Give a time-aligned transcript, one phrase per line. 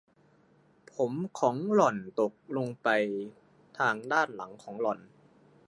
[0.93, 2.87] ผมของหล่อนตกลงไป
[3.77, 4.99] ทางด้านหลังของหล่อน